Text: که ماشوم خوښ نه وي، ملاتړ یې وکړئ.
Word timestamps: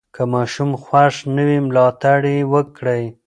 که 0.15 0.23
ماشوم 0.33 0.71
خوښ 0.83 1.15
نه 1.35 1.43
وي، 1.47 1.59
ملاتړ 1.67 2.21
یې 2.33 2.39
وکړئ. 2.53 3.03